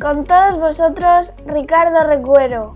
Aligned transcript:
Con 0.00 0.24
todos 0.24 0.58
vosotros, 0.58 1.34
Ricardo 1.46 2.06
Recuero. 2.06 2.72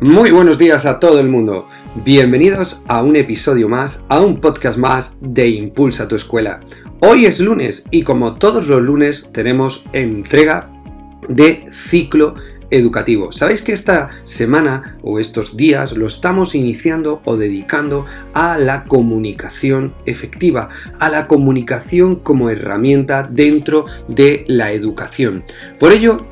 Muy 0.00 0.32
buenos 0.32 0.58
días 0.58 0.84
a 0.86 0.98
todo 0.98 1.20
el 1.20 1.28
mundo. 1.28 1.68
Bienvenidos 2.04 2.82
a 2.88 3.04
un 3.04 3.14
episodio 3.14 3.68
más, 3.68 4.04
a 4.08 4.20
un 4.20 4.40
podcast 4.40 4.76
más 4.76 5.18
de 5.20 5.50
Impulsa 5.50 6.08
tu 6.08 6.16
escuela. 6.16 6.58
Hoy 6.98 7.26
es 7.26 7.38
lunes 7.38 7.86
y 7.92 8.02
como 8.02 8.34
todos 8.34 8.66
los 8.66 8.82
lunes 8.82 9.30
tenemos 9.32 9.84
entrega 9.92 10.68
de 11.28 11.64
ciclo 11.70 12.34
educativo. 12.70 13.32
Sabéis 13.32 13.62
que 13.62 13.72
esta 13.72 14.10
semana 14.22 14.98
o 15.02 15.18
estos 15.18 15.56
días 15.56 15.92
lo 15.92 16.06
estamos 16.06 16.54
iniciando 16.54 17.20
o 17.24 17.36
dedicando 17.36 18.06
a 18.34 18.58
la 18.58 18.84
comunicación 18.84 19.94
efectiva, 20.06 20.68
a 20.98 21.08
la 21.08 21.26
comunicación 21.26 22.16
como 22.16 22.50
herramienta 22.50 23.28
dentro 23.30 23.86
de 24.08 24.44
la 24.48 24.72
educación. 24.72 25.44
Por 25.78 25.92
ello, 25.92 26.26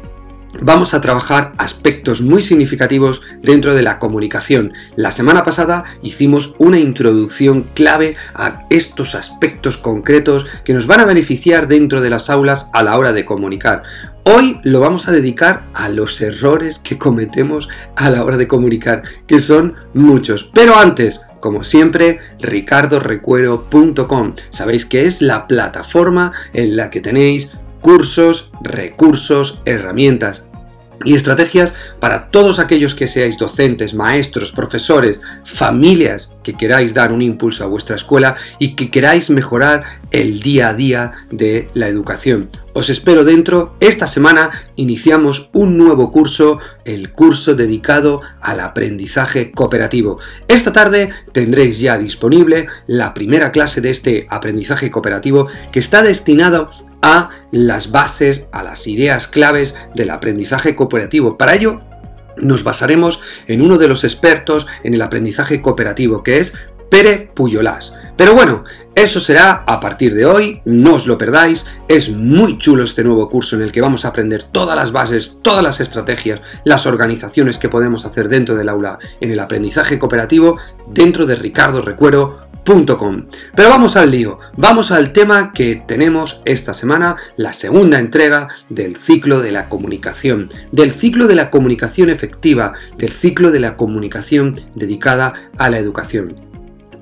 vamos 0.61 0.95
a 0.95 1.01
trabajar 1.01 1.53
aspectos 1.59 2.21
muy 2.23 2.43
significativos 2.43 3.23
dentro 3.43 3.75
de 3.75 3.83
la 3.83 3.99
comunicación. 3.99 4.73
La 4.97 5.11
semana 5.13 5.45
pasada 5.45 5.85
hicimos 6.03 6.55
una 6.59 6.79
introducción 6.79 7.67
clave 7.75 8.17
a 8.35 8.67
estos 8.71 9.15
aspectos 9.15 9.77
concretos 9.77 10.47
que 10.65 10.75
nos 10.75 10.87
van 10.87 11.01
a 11.01 11.07
beneficiar 11.07 11.69
dentro 11.69 12.01
de 12.01 12.11
las 12.11 12.31
aulas 12.31 12.71
a 12.73 12.83
la 12.83 12.97
hora 12.97 13.13
de 13.13 13.25
comunicar. 13.25 13.83
Hoy 14.25 14.61
lo 14.63 14.81
vamos 14.81 15.09
a 15.09 15.13
dedicar 15.13 15.65
a 15.75 15.89
los 15.89 16.21
errores 16.21 16.79
que 16.79 16.99
cometemos 16.99 17.69
a 17.97 18.09
la 18.11 18.25
hora 18.25 18.37
de 18.37 18.49
comunicar, 18.49 19.03
que 19.27 19.39
son 19.39 19.75
muchos. 19.93 20.51
Pero 20.55 20.77
antes, 20.77 21.21
como 21.41 21.63
siempre, 21.63 22.21
ricardorecuero.com. 22.41 24.35
Sabéis 24.49 24.87
que 24.87 25.05
es 25.05 25.21
la 25.21 25.47
plataforma 25.47 26.33
en 26.55 26.77
la 26.77 26.89
que 26.89 27.03
tenéis 27.03 27.53
cursos, 27.83 28.51
recursos, 28.63 29.61
herramientas 29.67 30.49
y 31.05 31.15
estrategias 31.15 31.75
para 32.01 32.29
todos 32.29 32.59
aquellos 32.59 32.95
que 32.95 33.07
seáis 33.07 33.39
docentes, 33.39 33.95
maestros, 33.95 34.53
profesores, 34.53 35.21
familias 35.45 36.31
que 36.43 36.55
queráis 36.55 36.95
dar 36.95 37.13
un 37.13 37.23
impulso 37.23 37.65
a 37.65 37.69
vuestra 37.69 37.97
escuela 37.97 38.37
y 38.59 38.75
que 38.75 38.91
queráis 38.91 39.31
mejorar 39.31 40.01
el 40.15 40.39
día 40.39 40.69
a 40.69 40.75
día 40.75 41.13
de 41.33 41.69
la 41.75 41.89
educación. 41.89 42.49
Os 42.73 42.89
espero 42.89 43.25
dentro. 43.25 43.77
Esta 43.81 44.07
semana 44.07 44.51
iniciamos 44.77 45.51
un 45.53 45.77
nuevo 45.77 46.13
curso, 46.13 46.61
el 46.85 47.11
curso 47.11 47.57
dedicado 47.57 48.21
al 48.41 48.61
aprendizaje 48.61 49.51
cooperativo. 49.51 50.21
Esta 50.47 50.73
tarde 50.73 51.11
tendréis 51.33 51.81
ya 51.81 51.99
disponible 51.99 52.69
la 52.87 53.13
primera 53.13 53.51
clase 53.51 53.81
de 53.81 53.91
este 53.91 54.29
aprendizaje 54.31 54.89
cooperativo 54.89 55.49
que 55.73 55.81
está 55.81 56.01
destinado 56.05 56.69
a 57.03 57.31
las 57.51 57.91
bases, 57.91 58.49
a 58.53 58.63
las 58.63 58.87
ideas 58.87 59.27
claves 59.27 59.75
del 59.97 60.11
aprendizaje 60.11 60.77
cooperativo. 60.77 61.37
Para 61.37 61.57
ello, 61.57 61.81
nos 62.37 62.63
basaremos 62.63 63.21
en 63.49 63.63
uno 63.63 63.79
de 63.79 63.89
los 63.89 64.05
expertos 64.05 64.69
en 64.85 64.95
el 64.95 65.03
aprendizaje 65.03 65.61
cooperativo, 65.61 66.23
que 66.23 66.39
es 66.39 66.55
Pere 66.89 67.33
Puyolás. 67.35 67.97
Pero 68.17 68.35
bueno, 68.35 68.65
eso 68.95 69.21
será 69.21 69.65
a 69.67 69.81
partir 69.81 70.15
de 70.15 70.25
hoy, 70.25 70.63
no 70.65 70.95
os 70.95 71.07
lo 71.07 71.19
perdáis, 71.19 71.67
es 71.89 72.11
muy 72.11 72.59
chulo 72.59 72.85
este 72.85 73.03
nuevo 73.03 73.29
curso 73.29 73.57
en 73.57 73.63
el 73.63 73.73
que 73.73 73.81
vamos 73.81 74.05
a 74.05 74.09
aprender 74.09 74.45
todas 74.45 74.77
las 74.77 74.93
bases, 74.93 75.37
todas 75.43 75.65
las 75.65 75.81
estrategias, 75.81 76.41
las 76.65 76.87
organizaciones 76.87 77.59
que 77.59 77.69
podemos 77.69 78.05
hacer 78.05 78.29
dentro 78.29 78.57
del 78.57 78.69
aula 78.69 78.99
en 79.21 79.33
el 79.33 79.41
aprendizaje 79.41 79.99
cooperativo 79.99 80.59
dentro 80.87 81.27
de 81.27 81.37
Ricardo 81.37 81.83
Recuero 81.83 82.45
pero 82.65 83.69
vamos 83.69 83.95
al 83.97 84.11
lío, 84.11 84.39
vamos 84.57 84.91
al 84.91 85.13
tema 85.13 85.53
que 85.53 85.83
tenemos 85.87 86.41
esta 86.47 86.73
semana, 86.73 87.17
la 87.37 87.53
segunda 87.53 87.99
entrega 87.99 88.49
del 88.71 88.97
ciclo 88.97 89.43
de 89.43 89.53
la 89.53 89.69
comunicación, 89.69 90.49
del 90.73 90.93
ciclo 90.93 91.27
de 91.27 91.35
la 91.35 91.51
comunicación 91.51 92.09
efectiva, 92.09 92.73
del 92.97 93.13
ciclo 93.13 93.51
de 93.51 93.61
la 93.61 93.77
comunicación 93.77 94.59
dedicada 94.75 95.51
a 95.59 95.69
la 95.69 95.79
educación. 95.79 96.54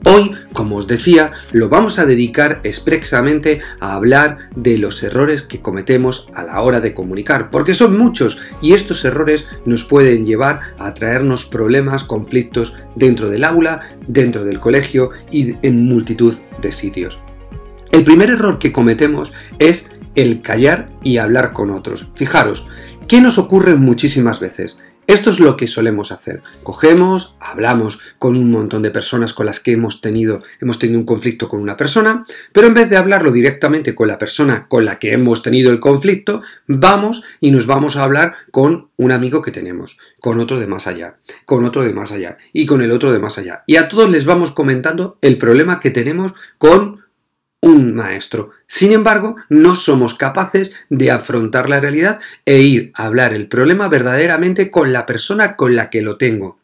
Hoy, 0.05 0.33
como 0.53 0.77
os 0.77 0.89
decía, 0.89 1.33
lo 1.53 1.69
vamos 1.69 2.01
a 2.01 2.07
dedicar 2.07 2.61
expresamente 2.65 3.61
a 3.79 3.95
hablar 3.95 4.51
de 4.57 4.77
los 4.77 5.01
errores 5.05 5.43
que 5.43 5.61
cometemos 5.61 6.29
a 6.35 6.43
la 6.43 6.61
hora 6.61 6.81
de 6.81 6.93
comunicar, 6.93 7.51
porque 7.51 7.75
son 7.75 7.97
muchos 7.97 8.37
y 8.61 8.73
estos 8.73 9.05
errores 9.05 9.47
nos 9.65 9.85
pueden 9.85 10.25
llevar 10.25 10.61
a 10.79 10.93
traernos 10.95 11.45
problemas, 11.45 12.03
conflictos 12.03 12.75
dentro 12.97 13.31
del 13.31 13.45
aula, 13.45 13.81
dentro 14.09 14.45
del 14.45 14.59
colegio 14.59 15.11
y 15.31 15.55
en 15.63 15.87
multitud 15.87 16.35
de 16.61 16.73
sitios. 16.73 17.21
El 17.93 18.05
primer 18.05 18.31
error 18.31 18.59
que 18.59 18.73
cometemos 18.73 19.33
es 19.61 19.89
el 20.17 20.43
callar 20.43 20.89
y 21.03 21.19
hablar 21.19 21.53
con 21.53 21.71
otros. 21.71 22.09
Fijaros, 22.17 22.67
¿qué 23.07 23.21
nos 23.21 23.39
ocurre 23.39 23.77
muchísimas 23.77 24.41
veces? 24.41 24.79
Esto 25.13 25.29
es 25.29 25.41
lo 25.41 25.59
que 25.59 25.67
solemos 25.67 26.11
hacer. 26.11 26.43
Cogemos, 26.63 27.37
hablamos 27.39 28.01
con 28.19 28.35
un 28.35 28.51
montón 28.51 28.81
de 28.81 28.91
personas 28.91 29.35
con 29.35 29.45
las 29.45 29.61
que 29.61 29.73
hemos 29.73 30.01
tenido, 30.01 30.43
hemos 30.59 30.79
tenido 30.79 30.99
un 30.99 31.05
conflicto 31.05 31.51
con 31.51 31.61
una 31.61 31.77
persona, 31.77 32.25
pero 32.55 32.67
en 32.67 32.73
vez 32.73 32.89
de 32.89 32.97
hablarlo 32.97 33.31
directamente 33.31 33.95
con 33.95 34.09
la 34.09 34.17
persona 34.17 34.69
con 34.69 34.87
la 34.87 34.99
que 34.99 35.13
hemos 35.13 35.43
tenido 35.43 35.71
el 35.71 35.81
conflicto, 35.81 36.41
vamos 36.67 37.25
y 37.41 37.51
nos 37.51 37.67
vamos 37.67 37.97
a 37.97 38.05
hablar 38.05 38.37
con 38.51 38.89
un 38.97 39.13
amigo 39.13 39.43
que 39.43 39.51
tenemos, 39.51 39.99
con 40.19 40.41
otro 40.41 40.59
de 40.59 40.67
más 40.67 40.87
allá, 40.87 41.19
con 41.45 41.67
otro 41.67 41.83
de 41.83 41.93
más 41.93 42.11
allá 42.11 42.39
y 42.55 42.65
con 42.65 42.81
el 42.81 42.91
otro 42.91 43.13
de 43.13 43.19
más 43.19 43.37
allá. 43.37 43.65
Y 43.67 43.77
a 43.77 43.91
todos 43.91 44.09
les 44.09 44.25
vamos 44.25 44.53
comentando 44.53 45.19
el 45.21 45.37
problema 45.37 45.79
que 45.79 45.91
tenemos 45.91 46.33
con 46.57 47.02
un 47.63 47.95
maestro. 47.95 48.51
Sin 48.67 48.93
embargo, 48.93 49.37
no 49.49 49.75
somos 49.77 50.15
capaces 50.15 50.73
de 50.91 51.11
afrontar 51.11 51.71
la 51.71 51.81
realidad 51.81 52.21
e 52.45 52.61
ir 52.61 52.93
a 52.95 53.07
hablar 53.07 53.33
el 53.33 53.49
problema 53.49 53.89
verdaderamente 53.89 54.71
con 54.71 54.93
la 54.93 55.07
persona 55.07 55.57
con 55.57 55.75
la 55.75 55.89
que 55.89 56.03
lo 56.03 56.19
tengo. 56.19 56.59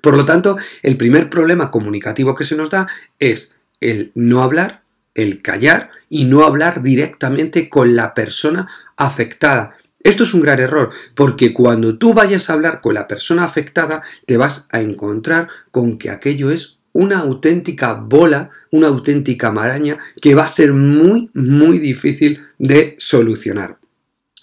Por 0.00 0.16
lo 0.16 0.24
tanto, 0.24 0.56
el 0.82 0.96
primer 0.96 1.28
problema 1.28 1.70
comunicativo 1.70 2.34
que 2.34 2.44
se 2.44 2.56
nos 2.56 2.70
da 2.70 2.88
es 3.18 3.54
el 3.80 4.10
no 4.14 4.42
hablar, 4.42 4.82
el 5.14 5.42
callar 5.42 5.90
y 6.08 6.24
no 6.24 6.44
hablar 6.44 6.82
directamente 6.82 7.68
con 7.68 7.94
la 7.94 8.14
persona 8.14 8.68
afectada. 8.96 9.76
Esto 10.02 10.24
es 10.24 10.32
un 10.32 10.40
gran 10.40 10.60
error, 10.60 10.92
porque 11.14 11.52
cuando 11.52 11.98
tú 11.98 12.14
vayas 12.14 12.48
a 12.48 12.54
hablar 12.54 12.80
con 12.80 12.94
la 12.94 13.06
persona 13.06 13.44
afectada, 13.44 14.02
te 14.26 14.38
vas 14.38 14.66
a 14.72 14.80
encontrar 14.80 15.48
con 15.70 15.98
que 15.98 16.10
aquello 16.10 16.50
es 16.50 16.78
una 16.92 17.20
auténtica 17.20 17.94
bola, 17.94 18.50
una 18.70 18.88
auténtica 18.88 19.50
maraña 19.50 19.98
que 20.20 20.34
va 20.34 20.44
a 20.44 20.48
ser 20.48 20.72
muy, 20.72 21.30
muy 21.34 21.78
difícil 21.78 22.40
de 22.58 22.96
solucionar. 22.98 23.78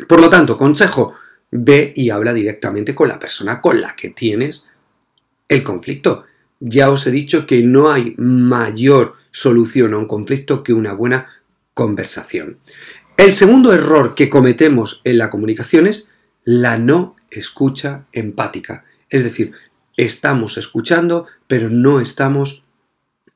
Por 0.08 0.22
lo 0.22 0.30
tanto, 0.30 0.58
consejo, 0.58 1.14
ve 1.52 1.94
y 1.96 2.10
habla 2.10 2.34
directamente 2.34 2.96
con 2.96 3.08
la 3.08 3.20
persona 3.20 3.62
con 3.62 3.82
la 3.82 3.96
que 3.96 4.10
tienes 4.10 4.66
el 5.48 5.64
conflicto. 5.64 6.26
Ya 6.60 6.90
os 6.90 7.06
he 7.08 7.12
dicho 7.12 7.46
que 7.46 7.64
no 7.64 7.92
hay 7.92 8.16
mayor 8.18 9.16
solución 9.31 9.94
a 9.94 9.98
un 9.98 10.08
conflicto 10.08 10.64
que 10.64 10.74
una 10.74 10.94
buena 10.94 11.28
conversación. 11.74 12.58
El 13.18 13.34
segundo 13.34 13.74
error 13.74 14.16
que 14.16 14.30
cometemos 14.30 15.02
en 15.04 15.18
la 15.18 15.30
comunicación 15.30 15.88
es 15.88 16.10
la 16.44 16.78
no 16.78 17.16
escucha 17.30 18.06
empática. 18.12 18.86
Es 19.10 19.24
decir, 19.24 19.54
estamos 20.00 20.57
escuchando, 20.57 21.28
pero 21.48 21.69
no 21.69 22.00
estamos 22.00 22.63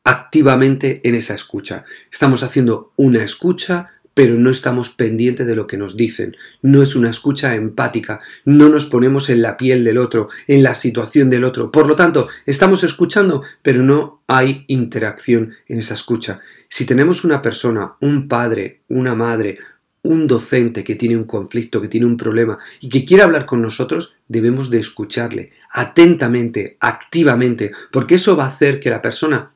activamente 0.06 1.02
en 1.04 1.16
esa 1.16 1.36
escucha. 1.36 1.84
Estamos 2.10 2.42
haciendo 2.42 2.94
una 2.96 3.22
escucha, 3.22 3.92
pero 4.14 4.36
no 4.36 4.50
estamos 4.50 4.90
pendientes 4.90 5.46
de 5.46 5.58
lo 5.58 5.68
que 5.68 5.78
nos 5.78 5.98
dicen. 5.98 6.38
No 6.62 6.82
es 6.82 6.96
una 6.96 7.10
escucha 7.10 7.56
empática, 7.56 8.22
no 8.46 8.70
nos 8.70 8.86
ponemos 8.86 9.30
en 9.30 9.42
la 9.42 9.58
piel 9.58 9.84
del 9.84 9.98
otro, 9.98 10.30
en 10.48 10.64
la 10.64 10.74
situación 10.74 11.30
del 11.30 11.44
otro. 11.44 11.70
Por 11.70 11.86
lo 11.86 11.98
tanto, 11.98 12.30
estamos 12.46 12.86
escuchando, 12.86 13.44
pero 13.62 13.84
no 13.84 14.22
hay 14.28 14.64
interacción 14.68 15.56
en 15.68 15.80
esa 15.80 15.96
escucha. 15.96 16.40
Si 16.70 16.86
tenemos 16.86 17.26
una 17.26 17.42
persona, 17.42 17.96
un 18.00 18.30
padre, 18.30 18.84
una 18.88 19.16
madre, 19.16 19.58
un 20.04 20.28
docente 20.28 20.84
que 20.84 20.96
tiene 20.96 21.18
un 21.18 21.24
conflicto, 21.24 21.82
que 21.82 21.88
tiene 21.88 22.06
un 22.06 22.18
problema 22.18 22.58
y 22.80 22.90
que 22.90 23.06
quiere 23.06 23.24
hablar 23.24 23.46
con 23.46 23.62
nosotros, 23.62 24.16
debemos 24.28 24.70
de 24.70 24.80
escucharle 24.80 25.52
atentamente, 25.72 26.78
activamente, 26.80 27.72
porque 27.92 28.16
eso 28.16 28.36
va 28.38 28.44
a 28.44 28.48
hacer 28.48 28.80
que 28.80 28.90
la 28.90 29.02
persona 29.02 29.52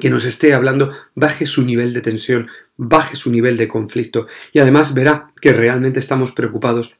que 0.00 0.10
nos 0.10 0.24
esté 0.24 0.54
hablando 0.54 0.92
baje 1.14 1.46
su 1.46 1.64
nivel 1.64 1.92
de 1.92 2.00
tensión, 2.00 2.48
baje 2.76 3.16
su 3.16 3.30
nivel 3.30 3.56
de 3.56 3.68
conflicto 3.68 4.26
y 4.52 4.58
además 4.58 4.94
verá 4.94 5.30
que 5.40 5.52
realmente 5.52 6.00
estamos 6.00 6.32
preocupados 6.32 6.96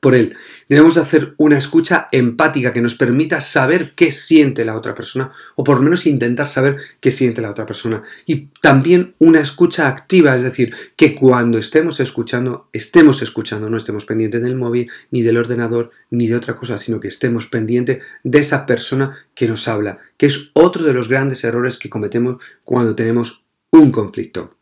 por 0.00 0.14
él. 0.14 0.36
Debemos 0.68 0.94
de 0.94 1.00
hacer 1.00 1.34
una 1.36 1.58
escucha 1.58 2.08
empática 2.12 2.72
que 2.72 2.80
nos 2.80 2.94
permita 2.94 3.40
saber 3.40 3.94
qué 3.94 4.12
siente 4.12 4.64
la 4.64 4.76
otra 4.76 4.94
persona 4.94 5.30
o 5.56 5.64
por 5.64 5.78
lo 5.78 5.82
menos 5.82 6.06
intentar 6.06 6.46
saber 6.46 6.76
qué 7.00 7.10
siente 7.10 7.42
la 7.42 7.50
otra 7.50 7.66
persona. 7.66 8.02
Y 8.26 8.48
también 8.60 9.14
una 9.18 9.40
escucha 9.40 9.88
activa, 9.88 10.36
es 10.36 10.42
decir, 10.42 10.74
que 10.96 11.14
cuando 11.14 11.58
estemos 11.58 12.00
escuchando, 12.00 12.68
estemos 12.72 13.22
escuchando, 13.22 13.68
no 13.68 13.76
estemos 13.76 14.04
pendientes 14.04 14.42
del 14.42 14.56
móvil, 14.56 14.90
ni 15.10 15.22
del 15.22 15.38
ordenador, 15.38 15.90
ni 16.10 16.28
de 16.28 16.36
otra 16.36 16.56
cosa, 16.56 16.78
sino 16.78 17.00
que 17.00 17.08
estemos 17.08 17.46
pendientes 17.46 18.02
de 18.22 18.38
esa 18.38 18.66
persona 18.66 19.16
que 19.34 19.48
nos 19.48 19.66
habla, 19.68 19.98
que 20.16 20.26
es 20.26 20.50
otro 20.54 20.84
de 20.84 20.94
los 20.94 21.08
grandes 21.08 21.42
errores 21.44 21.78
que 21.78 21.90
cometemos 21.90 22.42
cuando 22.64 22.94
tenemos 22.94 23.44
un 23.72 23.90
conflicto. 23.90 24.59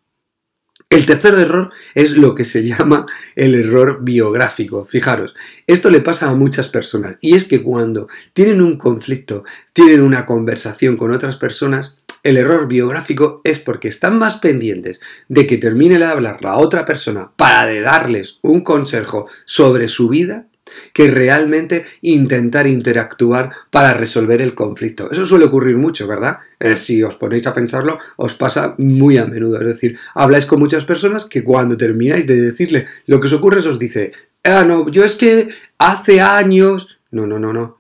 El 0.91 1.05
tercer 1.05 1.35
error 1.35 1.71
es 1.95 2.17
lo 2.17 2.35
que 2.35 2.47
se 2.47 2.65
llama 2.67 3.07
el 3.37 3.55
error 3.55 4.03
biográfico. 4.03 4.87
Fijaros, 4.87 5.35
esto 5.67 5.91
le 5.91 6.01
pasa 6.01 6.31
a 6.31 6.35
muchas 6.35 6.69
personas 6.69 7.17
y 7.21 7.35
es 7.35 7.45
que 7.45 7.63
cuando 7.63 8.09
tienen 8.33 8.63
un 8.63 8.79
conflicto, 8.79 9.45
tienen 9.75 10.01
una 10.01 10.25
conversación 10.25 10.97
con 10.97 11.13
otras 11.13 11.37
personas, 11.37 11.97
el 12.23 12.37
error 12.37 12.67
biográfico 12.69 13.41
es 13.45 13.59
porque 13.59 13.89
están 13.89 14.19
más 14.19 14.37
pendientes 14.37 15.01
de 15.29 15.47
que 15.47 15.59
termine 15.59 15.99
de 15.99 16.05
hablar 16.05 16.43
la 16.43 16.57
otra 16.57 16.85
persona 16.85 17.31
para 17.37 17.81
darles 17.81 18.39
un 18.43 18.65
consejo 18.65 19.29
sobre 19.45 19.89
su 19.89 20.09
vida 20.09 20.49
que 20.93 21.11
realmente 21.11 21.85
intentar 22.03 22.67
interactuar 22.67 23.51
para 23.71 23.95
resolver 23.95 24.41
el 24.41 24.55
conflicto. 24.55 25.11
Eso 25.11 25.27
suele 25.27 25.47
ocurrir 25.47 25.77
mucho, 25.77 26.07
¿verdad? 26.07 26.39
Eh, 26.59 26.77
si 26.77 27.03
os 27.03 27.17
ponéis 27.17 27.47
a 27.47 27.55
pensarlo, 27.55 27.99
os 28.17 28.35
pasa 28.35 28.75
muy 28.79 29.19
a 29.19 29.27
menudo. 29.27 29.61
Es 29.61 29.67
decir, 29.67 29.99
habláis 30.15 30.47
con 30.47 30.59
muchas 30.59 30.85
personas 30.85 31.25
que 31.25 31.45
cuando 31.45 31.77
termináis 31.77 32.27
de 32.27 32.41
decirle 32.41 32.87
lo 33.07 33.21
que 33.21 33.27
os 33.27 33.33
ocurre, 33.33 33.59
os 33.59 33.79
dice, 33.79 34.13
ah, 34.45 34.65
no, 34.65 34.89
yo 34.91 35.05
es 35.05 35.15
que 35.15 35.49
hace 35.79 36.21
años... 36.21 36.89
No, 37.11 37.27
no, 37.27 37.39
no, 37.39 37.53
no. 37.53 37.78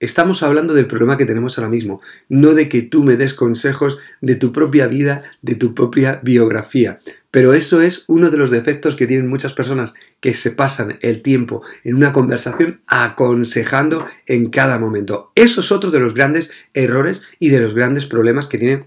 Estamos 0.00 0.42
hablando 0.42 0.72
del 0.72 0.86
problema 0.86 1.18
que 1.18 1.26
tenemos 1.26 1.58
ahora 1.58 1.68
mismo, 1.68 2.00
no 2.30 2.54
de 2.54 2.70
que 2.70 2.80
tú 2.80 3.04
me 3.04 3.16
des 3.16 3.34
consejos 3.34 3.98
de 4.22 4.34
tu 4.34 4.50
propia 4.50 4.86
vida, 4.86 5.24
de 5.42 5.56
tu 5.56 5.74
propia 5.74 6.20
biografía. 6.22 7.00
Pero 7.30 7.52
eso 7.52 7.82
es 7.82 8.04
uno 8.08 8.30
de 8.30 8.38
los 8.38 8.50
defectos 8.50 8.96
que 8.96 9.06
tienen 9.06 9.28
muchas 9.28 9.52
personas 9.52 9.92
que 10.20 10.32
se 10.32 10.52
pasan 10.52 10.98
el 11.02 11.20
tiempo 11.20 11.62
en 11.84 11.96
una 11.96 12.14
conversación 12.14 12.80
aconsejando 12.86 14.06
en 14.24 14.48
cada 14.48 14.78
momento. 14.78 15.32
Eso 15.34 15.60
es 15.60 15.70
otro 15.70 15.90
de 15.90 16.00
los 16.00 16.14
grandes 16.14 16.50
errores 16.72 17.24
y 17.38 17.50
de 17.50 17.60
los 17.60 17.74
grandes 17.74 18.06
problemas 18.06 18.48
que 18.48 18.56
tiene 18.56 18.86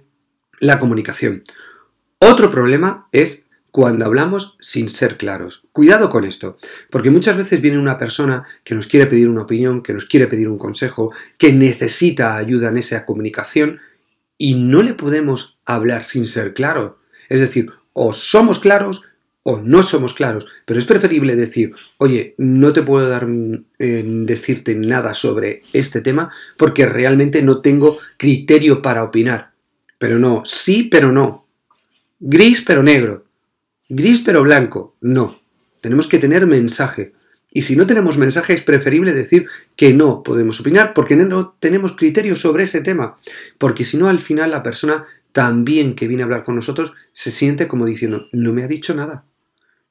la 0.59 0.79
comunicación. 0.79 1.43
Otro 2.17 2.49
problema 2.49 3.07
es 3.11 3.51
cuando 3.73 4.05
hablamos 4.05 4.55
sin 4.59 4.87
ser 4.87 5.17
claros. 5.17 5.65
Cuidado 5.71 6.11
con 6.11 6.25
esto, 6.25 6.57
porque 6.91 7.09
muchas 7.09 7.35
veces 7.35 7.59
viene 7.59 7.79
una 7.79 7.97
persona 7.97 8.43
que 8.63 8.75
nos 8.75 8.85
quiere 8.85 9.07
pedir 9.07 9.27
una 9.27 9.41
opinión, 9.41 9.81
que 9.81 9.95
nos 9.95 10.05
quiere 10.05 10.27
pedir 10.27 10.47
un 10.47 10.59
consejo, 10.59 11.11
que 11.39 11.51
necesita 11.53 12.37
ayuda 12.37 12.69
en 12.69 12.77
esa 12.77 13.03
comunicación 13.03 13.79
y 14.37 14.53
no 14.53 14.83
le 14.83 14.93
podemos 14.93 15.57
hablar 15.65 16.03
sin 16.03 16.27
ser 16.27 16.53
claros. 16.53 16.97
Es 17.29 17.39
decir, 17.39 17.71
o 17.93 18.13
somos 18.13 18.59
claros 18.59 19.05
o 19.41 19.59
no 19.59 19.81
somos 19.81 20.13
claros, 20.13 20.45
pero 20.67 20.79
es 20.79 20.85
preferible 20.85 21.35
decir, 21.35 21.73
oye, 21.97 22.35
no 22.37 22.73
te 22.73 22.83
puedo 22.83 23.09
dar 23.09 23.27
eh, 23.79 24.03
decirte 24.05 24.75
nada 24.75 25.15
sobre 25.15 25.63
este 25.73 26.01
tema 26.01 26.31
porque 26.57 26.85
realmente 26.85 27.41
no 27.41 27.59
tengo 27.59 27.97
criterio 28.17 28.83
para 28.83 29.03
opinar. 29.03 29.53
Pero 29.97 30.19
no, 30.19 30.43
sí, 30.45 30.89
pero 30.91 31.11
no. 31.11 31.47
Gris, 32.19 32.61
pero 32.61 32.83
negro. 32.83 33.22
Gris 33.89 34.21
pero 34.21 34.43
blanco. 34.43 34.95
No. 35.01 35.41
Tenemos 35.81 36.07
que 36.07 36.19
tener 36.19 36.47
mensaje. 36.47 37.13
Y 37.51 37.61
si 37.63 37.75
no 37.75 37.85
tenemos 37.85 38.17
mensaje 38.17 38.53
es 38.53 38.63
preferible 38.63 39.13
decir 39.13 39.45
que 39.75 39.93
no 39.93 40.23
podemos 40.23 40.59
opinar 40.59 40.93
porque 40.93 41.15
no 41.15 41.55
tenemos 41.59 41.95
criterios 41.95 42.39
sobre 42.39 42.63
ese 42.63 42.81
tema. 42.81 43.17
Porque 43.57 43.85
si 43.85 43.97
no, 43.97 44.07
al 44.09 44.19
final 44.19 44.51
la 44.51 44.63
persona 44.63 45.05
también 45.31 45.95
que 45.95 46.07
viene 46.07 46.23
a 46.23 46.25
hablar 46.25 46.43
con 46.43 46.55
nosotros 46.55 46.93
se 47.11 47.31
siente 47.31 47.67
como 47.67 47.85
diciendo, 47.85 48.27
no 48.31 48.53
me 48.53 48.63
ha 48.63 48.67
dicho 48.67 48.95
nada. 48.95 49.25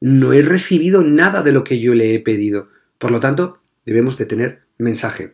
No 0.00 0.32
he 0.32 0.42
recibido 0.42 1.04
nada 1.04 1.42
de 1.42 1.52
lo 1.52 1.62
que 1.62 1.78
yo 1.78 1.94
le 1.94 2.14
he 2.14 2.20
pedido. 2.20 2.68
Por 2.98 3.12
lo 3.12 3.20
tanto, 3.20 3.60
debemos 3.86 4.18
de 4.18 4.26
tener 4.26 4.62
mensaje. 4.78 5.32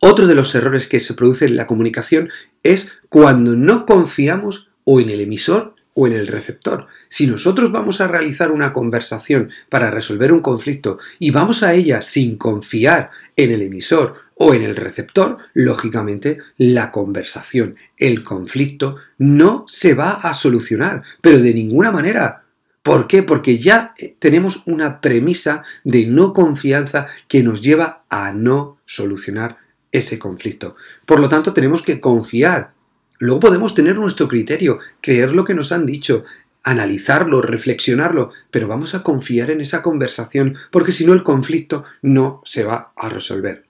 Otro 0.00 0.26
de 0.26 0.34
los 0.34 0.54
errores 0.54 0.88
que 0.88 1.00
se 1.00 1.14
produce 1.14 1.46
en 1.46 1.56
la 1.56 1.66
comunicación 1.66 2.30
es 2.62 2.92
cuando 3.08 3.56
no 3.56 3.84
confiamos 3.86 4.70
o 4.84 5.00
en 5.00 5.10
el 5.10 5.20
emisor 5.20 5.74
o 5.94 6.06
en 6.06 6.12
el 6.12 6.26
receptor. 6.26 6.86
Si 7.08 7.26
nosotros 7.26 7.72
vamos 7.72 8.00
a 8.00 8.08
realizar 8.08 8.50
una 8.50 8.72
conversación 8.72 9.50
para 9.68 9.90
resolver 9.90 10.32
un 10.32 10.40
conflicto 10.40 10.98
y 11.18 11.30
vamos 11.30 11.62
a 11.62 11.74
ella 11.74 12.02
sin 12.02 12.36
confiar 12.36 13.10
en 13.36 13.50
el 13.50 13.62
emisor 13.62 14.14
o 14.34 14.54
en 14.54 14.62
el 14.62 14.76
receptor, 14.76 15.38
lógicamente 15.52 16.38
la 16.56 16.90
conversación, 16.90 17.76
el 17.98 18.24
conflicto, 18.24 18.96
no 19.18 19.64
se 19.68 19.94
va 19.94 20.12
a 20.12 20.32
solucionar, 20.32 21.02
pero 21.20 21.38
de 21.38 21.52
ninguna 21.52 21.92
manera. 21.92 22.44
¿Por 22.82 23.06
qué? 23.06 23.22
Porque 23.22 23.58
ya 23.58 23.92
tenemos 24.18 24.62
una 24.66 25.02
premisa 25.02 25.64
de 25.84 26.06
no 26.06 26.32
confianza 26.32 27.08
que 27.28 27.42
nos 27.42 27.60
lleva 27.60 28.04
a 28.08 28.32
no 28.32 28.78
solucionar 28.86 29.58
ese 29.92 30.18
conflicto. 30.18 30.76
Por 31.04 31.20
lo 31.20 31.28
tanto, 31.28 31.52
tenemos 31.52 31.82
que 31.82 32.00
confiar 32.00 32.72
Luego 33.20 33.38
podemos 33.38 33.74
tener 33.74 33.96
nuestro 33.96 34.28
criterio, 34.28 34.78
creer 35.02 35.32
lo 35.32 35.44
que 35.44 35.52
nos 35.52 35.72
han 35.72 35.84
dicho, 35.84 36.24
analizarlo, 36.64 37.42
reflexionarlo, 37.42 38.32
pero 38.50 38.66
vamos 38.66 38.94
a 38.94 39.02
confiar 39.02 39.50
en 39.50 39.60
esa 39.60 39.82
conversación, 39.82 40.56
porque 40.70 40.90
si 40.90 41.04
no 41.04 41.12
el 41.12 41.22
conflicto 41.22 41.84
no 42.00 42.40
se 42.46 42.64
va 42.64 42.92
a 42.96 43.10
resolver. 43.10 43.66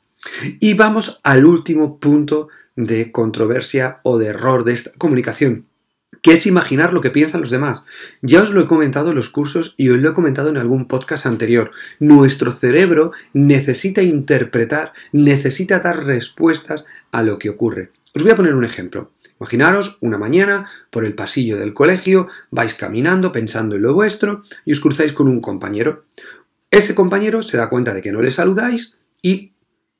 Y 0.60 0.74
vamos 0.74 1.18
al 1.24 1.44
último 1.46 1.98
punto 1.98 2.48
de 2.76 3.10
controversia 3.10 3.98
o 4.04 4.18
de 4.18 4.26
error 4.26 4.62
de 4.62 4.72
esta 4.72 4.92
comunicación, 4.96 5.66
que 6.22 6.34
es 6.34 6.46
imaginar 6.46 6.92
lo 6.92 7.00
que 7.00 7.10
piensan 7.10 7.40
los 7.40 7.50
demás. 7.50 7.84
Ya 8.22 8.42
os 8.42 8.50
lo 8.50 8.60
he 8.62 8.68
comentado 8.68 9.10
en 9.10 9.16
los 9.16 9.30
cursos 9.30 9.74
y 9.76 9.88
os 9.88 9.98
lo 9.98 10.10
he 10.10 10.14
comentado 10.14 10.48
en 10.50 10.58
algún 10.58 10.86
podcast 10.86 11.26
anterior. 11.26 11.72
Nuestro 11.98 12.52
cerebro 12.52 13.10
necesita 13.32 14.02
interpretar, 14.02 14.92
necesita 15.10 15.80
dar 15.80 16.06
respuestas 16.06 16.84
a 17.10 17.24
lo 17.24 17.36
que 17.40 17.50
ocurre. 17.50 17.90
Os 18.14 18.22
voy 18.22 18.30
a 18.30 18.36
poner 18.36 18.54
un 18.54 18.64
ejemplo. 18.64 19.10
Imaginaros 19.40 19.96
una 20.02 20.18
mañana 20.18 20.68
por 20.90 21.06
el 21.06 21.14
pasillo 21.14 21.58
del 21.58 21.72
colegio, 21.72 22.28
vais 22.50 22.74
caminando 22.74 23.32
pensando 23.32 23.76
en 23.76 23.82
lo 23.82 23.94
vuestro 23.94 24.42
y 24.66 24.72
os 24.72 24.80
cruzáis 24.80 25.14
con 25.14 25.28
un 25.28 25.40
compañero. 25.40 26.04
Ese 26.70 26.94
compañero 26.94 27.40
se 27.40 27.56
da 27.56 27.70
cuenta 27.70 27.94
de 27.94 28.02
que 28.02 28.12
no 28.12 28.20
le 28.20 28.30
saludáis 28.30 28.98
y 29.22 29.52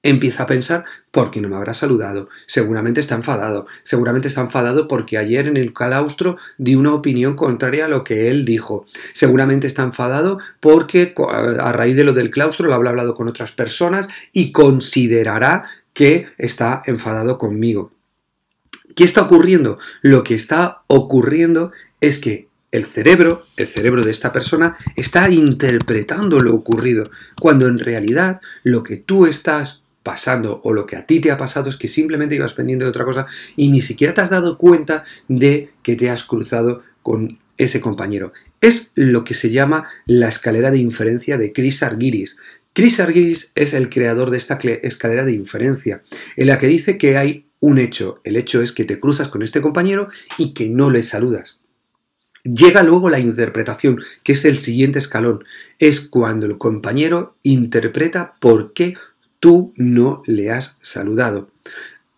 empieza 0.03 0.43
a 0.43 0.47
pensar, 0.47 0.85
¿por 1.11 1.31
qué 1.31 1.41
no 1.41 1.49
me 1.49 1.57
habrá 1.57 1.73
saludado? 1.73 2.29
Seguramente 2.47 3.01
está 3.01 3.15
enfadado, 3.15 3.67
seguramente 3.83 4.29
está 4.29 4.43
enfadado 4.43 4.89
porque 4.89 5.17
ayer 5.17 5.49
en 5.49 5.57
el 5.57 5.73
claustro 5.73 6.37
di 6.59 6.75
una 6.75 6.93
opinión 6.93 7.35
contraria 7.35 7.87
a 7.87 7.89
lo 7.89 8.05
que 8.05 8.31
él 8.31 8.45
dijo, 8.45 8.85
seguramente 9.15 9.67
está 9.67 9.83
enfadado 9.83 10.39
porque 10.61 11.15
a 11.59 11.73
raíz 11.73 11.97
de 11.97 12.05
lo 12.05 12.13
del 12.13 12.31
claustro 12.31 12.67
lo 12.67 12.75
habrá 12.75 12.91
hablado 12.91 13.15
con 13.15 13.27
otras 13.27 13.53
personas 13.53 14.09
y 14.33 14.53
considerará 14.53 15.65
que 15.95 16.29
está 16.37 16.83
enfadado 16.87 17.39
conmigo. 17.39 17.91
¿Qué 19.01 19.05
está 19.05 19.23
ocurriendo? 19.23 19.79
Lo 20.03 20.23
que 20.23 20.35
está 20.35 20.83
ocurriendo 20.87 21.73
es 22.03 22.19
que 22.19 22.49
el 22.71 22.85
cerebro, 22.85 23.47
el 23.57 23.67
cerebro 23.67 24.05
de 24.05 24.11
esta 24.11 24.31
persona, 24.31 24.77
está 24.95 25.31
interpretando 25.31 26.39
lo 26.39 26.55
ocurrido, 26.55 27.05
cuando 27.41 27.67
en 27.67 27.79
realidad 27.79 28.43
lo 28.63 28.83
que 28.83 28.99
tú 28.99 29.25
estás 29.25 29.81
pasando 30.03 30.61
o 30.65 30.75
lo 30.75 30.85
que 30.85 30.97
a 30.97 31.07
ti 31.07 31.19
te 31.19 31.31
ha 31.31 31.39
pasado 31.39 31.71
es 31.71 31.79
que 31.79 31.89
simplemente 31.89 32.35
ibas 32.35 32.53
pendiente 32.53 32.85
de 32.85 32.91
otra 32.91 33.07
cosa 33.07 33.25
y 33.57 33.71
ni 33.71 33.81
siquiera 33.81 34.13
te 34.13 34.21
has 34.21 34.29
dado 34.29 34.59
cuenta 34.59 35.05
de 35.29 35.71
que 35.83 35.97
te 35.97 36.11
has 36.11 36.25
cruzado 36.25 36.83
con 37.01 37.39
ese 37.57 37.81
compañero. 37.81 38.35
Es 38.61 38.93
lo 38.97 39.25
que 39.25 39.33
se 39.33 39.49
llama 39.49 39.89
la 40.05 40.29
escalera 40.29 40.71
de 40.71 40.77
inferencia 40.77 41.39
de 41.39 41.55
Chris 41.55 41.83
Argyris. 41.83 42.39
Chris 42.75 43.01
Argyris 43.01 43.53
es 43.55 43.73
el 43.73 43.89
creador 43.89 44.31
de 44.31 44.37
esta 44.37 44.59
escalera 44.63 45.25
de 45.25 45.33
inferencia, 45.33 46.03
en 46.37 46.49
la 46.49 46.59
que 46.59 46.67
dice 46.67 46.99
que 46.99 47.17
hay 47.17 47.47
un 47.61 47.79
hecho. 47.79 48.21
El 48.25 48.37
hecho 48.37 48.63
es 48.63 48.73
que 48.73 48.85
te 48.85 48.99
cruzas 48.99 49.29
con 49.29 49.43
este 49.43 49.61
compañero 49.61 50.09
y 50.39 50.53
que 50.53 50.69
no 50.69 50.91
le 50.91 51.03
saludas. 51.03 51.59
Llega 52.43 52.83
luego 52.83 53.11
la 53.11 53.21
interpretación, 53.21 54.01
que 54.25 54.33
es 54.33 54.45
el 54.47 54.59
siguiente 54.59 54.99
escalón. 54.99 55.45
Es 55.79 56.01
cuando 56.01 56.47
el 56.47 56.57
compañero 56.57 57.37
interpreta 57.43 58.33
por 58.41 58.73
qué 58.73 58.97
tú 59.41 59.75
no 59.77 60.23
le 60.27 60.51
has 60.51 60.79
saludado. 60.81 61.51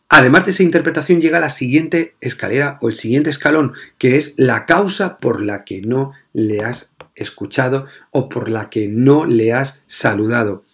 Además 0.09 0.45
de 0.45 0.51
esa 0.51 0.63
interpretación 0.63 1.21
llega 1.21 1.41
la 1.41 1.51
siguiente 1.51 2.15
escalera 2.21 2.79
o 2.83 2.89
el 2.89 2.95
siguiente 2.95 3.31
escalón, 3.31 3.73
que 3.99 4.17
es 4.17 4.35
la 4.37 4.67
causa 4.67 5.19
por 5.19 5.43
la 5.43 5.65
que 5.65 5.81
no 5.81 6.13
le 6.35 6.61
has 6.61 6.95
escuchado 7.15 7.87
o 8.11 8.29
por 8.29 8.49
la 8.49 8.69
que 8.71 8.89
no 8.89 9.25
le 9.25 9.53
has 9.53 9.83
saludado. 9.87 10.65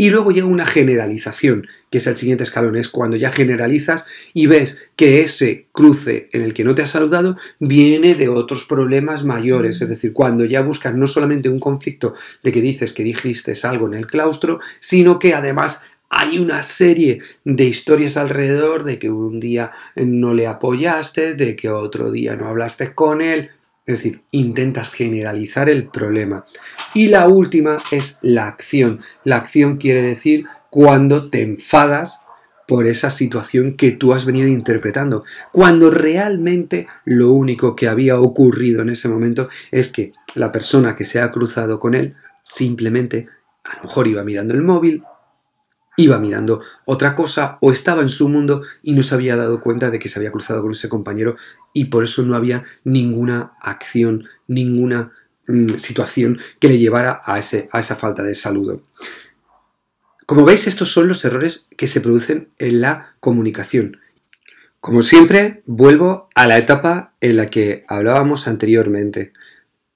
Y 0.00 0.10
luego 0.10 0.30
llega 0.30 0.46
una 0.46 0.64
generalización, 0.64 1.66
que 1.90 1.98
es 1.98 2.06
el 2.06 2.16
siguiente 2.16 2.44
escalón, 2.44 2.76
es 2.76 2.88
cuando 2.88 3.16
ya 3.16 3.32
generalizas 3.32 4.04
y 4.32 4.46
ves 4.46 4.78
que 4.94 5.22
ese 5.22 5.66
cruce 5.72 6.28
en 6.30 6.42
el 6.42 6.54
que 6.54 6.62
no 6.62 6.72
te 6.72 6.82
has 6.82 6.90
saludado 6.90 7.36
viene 7.58 8.14
de 8.14 8.28
otros 8.28 8.64
problemas 8.64 9.24
mayores, 9.24 9.82
es 9.82 9.88
decir, 9.88 10.12
cuando 10.12 10.44
ya 10.44 10.60
buscas 10.60 10.94
no 10.94 11.08
solamente 11.08 11.48
un 11.48 11.58
conflicto 11.58 12.14
de 12.44 12.52
que 12.52 12.60
dices 12.60 12.92
que 12.92 13.02
dijiste 13.02 13.54
algo 13.64 13.88
en 13.88 13.94
el 13.94 14.06
claustro, 14.06 14.60
sino 14.78 15.18
que 15.18 15.34
además 15.34 15.82
hay 16.10 16.38
una 16.38 16.62
serie 16.62 17.20
de 17.44 17.64
historias 17.64 18.16
alrededor 18.16 18.84
de 18.84 19.00
que 19.00 19.10
un 19.10 19.40
día 19.40 19.72
no 19.96 20.32
le 20.32 20.46
apoyaste, 20.46 21.34
de 21.34 21.56
que 21.56 21.70
otro 21.70 22.12
día 22.12 22.36
no 22.36 22.46
hablaste 22.46 22.94
con 22.94 23.20
él, 23.20 23.50
es 23.88 23.96
decir, 23.96 24.20
intentas 24.32 24.92
generalizar 24.92 25.70
el 25.70 25.88
problema. 25.88 26.44
Y 26.92 27.08
la 27.08 27.26
última 27.26 27.78
es 27.90 28.18
la 28.20 28.46
acción. 28.46 29.00
La 29.24 29.38
acción 29.38 29.78
quiere 29.78 30.02
decir 30.02 30.44
cuando 30.68 31.30
te 31.30 31.40
enfadas 31.40 32.20
por 32.66 32.86
esa 32.86 33.10
situación 33.10 33.78
que 33.78 33.92
tú 33.92 34.12
has 34.12 34.26
venido 34.26 34.46
interpretando, 34.46 35.24
cuando 35.52 35.90
realmente 35.90 36.86
lo 37.06 37.32
único 37.32 37.74
que 37.74 37.88
había 37.88 38.20
ocurrido 38.20 38.82
en 38.82 38.90
ese 38.90 39.08
momento 39.08 39.48
es 39.70 39.88
que 39.88 40.12
la 40.34 40.52
persona 40.52 40.94
que 40.94 41.06
se 41.06 41.22
ha 41.22 41.32
cruzado 41.32 41.80
con 41.80 41.94
él 41.94 42.14
simplemente 42.42 43.26
a 43.64 43.76
lo 43.76 43.84
mejor 43.84 44.06
iba 44.06 44.22
mirando 44.22 44.52
el 44.52 44.60
móvil, 44.60 45.02
iba 45.98 46.18
mirando 46.20 46.62
otra 46.84 47.16
cosa 47.16 47.58
o 47.60 47.72
estaba 47.72 48.02
en 48.02 48.08
su 48.08 48.28
mundo 48.28 48.62
y 48.82 48.92
no 48.92 49.02
se 49.02 49.16
había 49.16 49.36
dado 49.36 49.60
cuenta 49.60 49.90
de 49.90 49.98
que 49.98 50.08
se 50.08 50.18
había 50.18 50.30
cruzado 50.30 50.62
con 50.62 50.70
ese 50.70 50.88
compañero 50.88 51.36
y 51.72 51.86
por 51.86 52.04
eso 52.04 52.22
no 52.22 52.36
había 52.36 52.62
ninguna 52.84 53.54
acción, 53.60 54.28
ninguna 54.46 55.10
mm, 55.48 55.70
situación 55.70 56.38
que 56.60 56.68
le 56.68 56.78
llevara 56.78 57.20
a, 57.24 57.38
ese, 57.40 57.68
a 57.72 57.80
esa 57.80 57.96
falta 57.96 58.22
de 58.22 58.36
saludo. 58.36 58.82
Como 60.24 60.44
veis, 60.44 60.68
estos 60.68 60.92
son 60.92 61.08
los 61.08 61.24
errores 61.24 61.68
que 61.76 61.88
se 61.88 62.00
producen 62.00 62.50
en 62.58 62.80
la 62.80 63.10
comunicación. 63.18 63.98
Como 64.78 65.02
siempre, 65.02 65.62
vuelvo 65.66 66.28
a 66.36 66.46
la 66.46 66.58
etapa 66.58 67.14
en 67.20 67.36
la 67.36 67.50
que 67.50 67.84
hablábamos 67.88 68.46
anteriormente. 68.46 69.32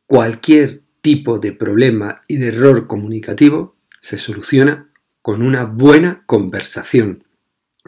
Cualquier 0.07 0.81
tipo 1.01 1.39
de 1.39 1.53
problema 1.53 2.23
y 2.27 2.39
de 2.39 2.49
error 2.49 2.89
comunicativo 2.89 3.77
se 4.01 4.19
soluciona 4.19 4.89
con 5.23 5.43
una 5.43 5.65
buena 5.65 6.25
conversación. 6.27 7.25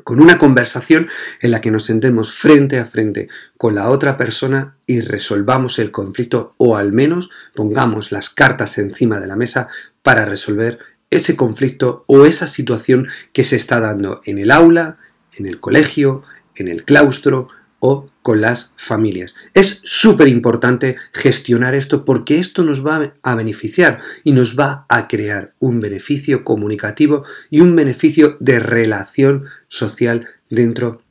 Con 0.03 0.21
una 0.21 0.38
conversación 0.38 1.09
en 1.41 1.50
la 1.50 1.61
que 1.61 1.71
nos 1.71 1.85
sentemos 1.85 2.35
frente 2.35 2.79
a 2.79 2.85
frente 2.85 3.29
con 3.57 3.75
la 3.75 3.88
otra 3.88 4.17
persona 4.17 4.76
y 4.87 5.00
resolvamos 5.00 5.79
el 5.79 5.91
conflicto 5.93 6.55
o 6.59 6.76
al 6.76 6.93
menos 6.93 7.31
pongamos 7.55 8.11
las 8.11 8.29
cartas 8.29 8.79
encima 8.79 9.21
de 9.21 9.29
la 9.29 9.37
mesa 9.37 9.69
para 10.03 10.25
resolver 10.25 10.79
ese 11.11 11.37
conflicto 11.37 12.05
o 12.09 12.26
esa 12.26 12.49
situación 12.49 13.09
que 13.33 13.45
se 13.45 13.57
está 13.57 13.81
dando 13.81 14.21
en 14.25 14.38
el 14.38 14.50
aula, 14.50 14.99
en 15.33 15.47
el 15.47 15.61
colegio, 15.61 16.23
en 16.57 16.69
el 16.69 16.85
claustro 16.85 17.49
o 17.79 18.11
con 18.25 18.40
las 18.40 18.73
familias. 18.78 19.37
Es 19.52 19.83
súper 19.85 20.28
importante 20.28 20.97
gestionar 21.12 21.75
esto 21.75 22.07
porque 22.07 22.38
esto 22.38 22.64
nos 22.64 22.85
va 22.85 23.12
a 23.23 23.35
beneficiar 23.35 24.00
y 24.25 24.33
nos 24.33 24.59
va 24.59 24.87
a 24.88 25.09
crear 25.09 25.52
un 25.59 25.78
beneficio 25.78 26.43
comunicativo 26.43 27.25
y 27.50 27.61
un 27.61 27.76
beneficio 27.76 28.38
de 28.40 28.61
relación 28.61 29.45
social 29.69 30.26
dentro 30.49 31.02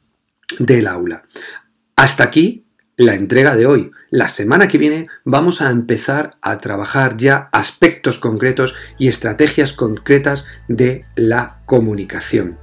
del 0.57 0.87
aula. 0.87 1.23
Hasta 1.95 2.23
aquí 2.23 2.62
la 3.05 3.15
entrega 3.15 3.55
de 3.55 3.65
hoy. 3.65 3.91
La 4.09 4.29
semana 4.29 4.67
que 4.67 4.77
viene 4.77 5.07
vamos 5.25 5.61
a 5.61 5.69
empezar 5.69 6.37
a 6.41 6.57
trabajar 6.59 7.17
ya 7.17 7.49
aspectos 7.51 8.17
concretos 8.17 8.75
y 8.97 9.07
estrategias 9.07 9.73
concretas 9.73 10.45
de 10.67 11.05
la 11.15 11.59
comunicación. 11.65 12.57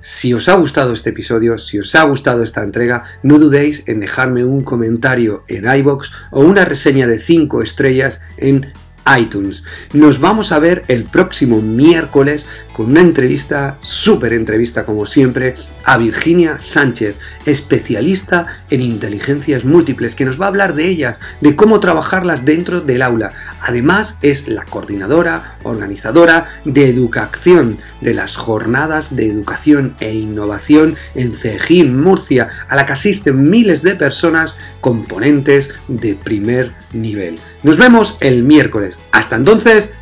Si 0.00 0.34
os 0.34 0.48
ha 0.48 0.54
gustado 0.54 0.92
este 0.92 1.10
episodio, 1.10 1.58
si 1.58 1.78
os 1.78 1.94
ha 1.94 2.04
gustado 2.04 2.42
esta 2.42 2.62
entrega, 2.62 3.04
no 3.22 3.38
dudéis 3.38 3.84
en 3.86 4.00
dejarme 4.00 4.44
un 4.44 4.62
comentario 4.62 5.44
en 5.48 5.66
iBox 5.66 6.12
o 6.30 6.40
una 6.40 6.64
reseña 6.64 7.06
de 7.06 7.18
5 7.18 7.62
estrellas 7.62 8.20
en 8.36 8.72
iTunes. 9.18 9.64
Nos 9.92 10.20
vamos 10.20 10.52
a 10.52 10.58
ver 10.58 10.84
el 10.88 11.04
próximo 11.04 11.60
miércoles 11.60 12.44
con 12.72 12.90
una 12.90 13.00
entrevista, 13.00 13.78
súper 13.80 14.32
entrevista 14.32 14.84
como 14.84 15.06
siempre, 15.06 15.54
a 15.84 15.98
Virginia 15.98 16.58
Sánchez, 16.60 17.16
especialista 17.44 18.46
en 18.70 18.82
inteligencias 18.82 19.64
múltiples, 19.64 20.14
que 20.14 20.24
nos 20.24 20.40
va 20.40 20.46
a 20.46 20.48
hablar 20.48 20.74
de 20.74 20.88
ellas, 20.88 21.16
de 21.40 21.56
cómo 21.56 21.80
trabajarlas 21.80 22.44
dentro 22.44 22.80
del 22.80 23.02
aula. 23.02 23.32
Además 23.60 24.18
es 24.22 24.48
la 24.48 24.64
coordinadora, 24.64 25.56
organizadora 25.64 26.60
de 26.64 26.88
educación 26.88 27.78
de 28.00 28.14
las 28.14 28.36
jornadas 28.36 29.14
de 29.14 29.26
educación 29.26 29.94
e 30.00 30.14
innovación 30.14 30.96
en 31.14 31.34
Cejín, 31.34 32.00
Murcia, 32.00 32.48
a 32.68 32.76
la 32.76 32.86
que 32.86 32.92
asisten 32.92 33.48
miles 33.50 33.82
de 33.82 33.94
personas 33.96 34.54
componentes 34.80 35.70
de 35.88 36.14
primer 36.14 36.72
nivel. 36.92 37.38
Nos 37.62 37.78
vemos 37.78 38.16
el 38.20 38.42
miércoles. 38.42 38.91
Hasta 39.12 39.36
entonces, 39.36 39.94